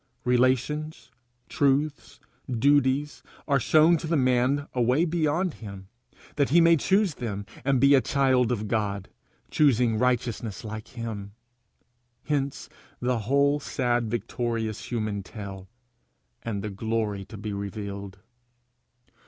Relations, 0.23 1.11
truths, 1.47 2.19
duties, 2.49 3.21
are 3.47 3.59
shown 3.59 3.97
to 3.97 4.07
the 4.07 4.17
man 4.17 4.67
away 4.73 5.05
beyond 5.05 5.53
him, 5.53 5.89
that 6.37 6.49
he 6.49 6.59
may 6.59 6.75
choose 6.75 7.13
them, 7.13 7.45
and 7.63 7.79
be 7.79 7.93
a 7.93 8.01
child 8.01 8.51
of 8.51 8.67
God, 8.67 9.09
choosing 9.51 9.99
righteousness 9.99 10.63
like 10.63 10.87
him. 10.87 11.33
Hence 12.23 12.67
the 12.99 13.19
whole 13.29 13.59
sad 13.59 14.09
victorious 14.09 14.85
human 14.85 15.21
tale, 15.21 15.67
and 16.41 16.63
the 16.63 16.71
glory 16.71 17.23
to 17.25 17.37
be 17.37 17.53
revealed! 17.53 18.17